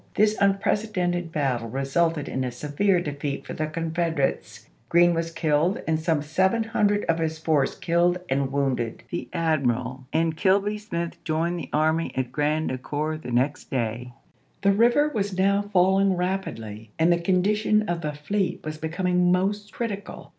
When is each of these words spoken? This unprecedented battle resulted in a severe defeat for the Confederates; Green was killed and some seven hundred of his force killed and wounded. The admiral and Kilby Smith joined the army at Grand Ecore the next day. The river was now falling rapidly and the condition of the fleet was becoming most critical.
This 0.15 0.35
unprecedented 0.41 1.31
battle 1.31 1.69
resulted 1.69 2.27
in 2.27 2.43
a 2.43 2.51
severe 2.51 2.99
defeat 3.01 3.45
for 3.45 3.53
the 3.53 3.67
Confederates; 3.67 4.67
Green 4.89 5.13
was 5.13 5.29
killed 5.29 5.79
and 5.87 5.99
some 5.99 6.23
seven 6.23 6.63
hundred 6.63 7.05
of 7.05 7.19
his 7.19 7.37
force 7.37 7.77
killed 7.77 8.17
and 8.27 8.51
wounded. 8.51 9.03
The 9.11 9.29
admiral 9.31 10.07
and 10.11 10.35
Kilby 10.35 10.79
Smith 10.79 11.23
joined 11.23 11.59
the 11.59 11.69
army 11.71 12.11
at 12.17 12.31
Grand 12.31 12.71
Ecore 12.71 13.19
the 13.21 13.29
next 13.29 13.69
day. 13.69 14.13
The 14.63 14.71
river 14.71 15.07
was 15.13 15.37
now 15.37 15.61
falling 15.71 16.15
rapidly 16.15 16.89
and 16.97 17.13
the 17.13 17.19
condition 17.19 17.83
of 17.83 18.01
the 18.01 18.13
fleet 18.13 18.61
was 18.65 18.79
becoming 18.79 19.31
most 19.31 19.71
critical. 19.71 20.29